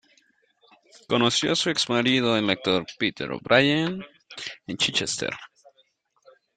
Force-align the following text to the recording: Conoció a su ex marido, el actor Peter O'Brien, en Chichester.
Conoció 1.07 1.51
a 1.51 1.55
su 1.55 1.69
ex 1.69 1.87
marido, 1.87 2.35
el 2.35 2.49
actor 2.49 2.87
Peter 2.97 3.29
O'Brien, 3.31 4.03
en 4.65 4.75
Chichester. 4.77 5.29